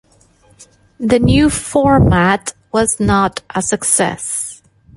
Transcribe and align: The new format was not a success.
The 0.99 1.19
new 1.19 1.51
format 1.51 2.53
was 2.71 2.99
not 2.99 3.43
a 3.53 3.61
success. 3.61 4.63